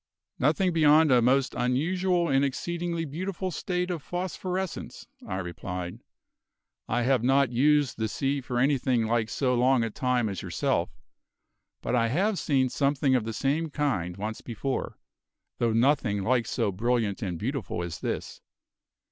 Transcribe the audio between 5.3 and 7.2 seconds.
replied. "I